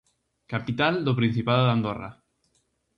[0.51, 2.09] Capital do Principado de Andorra.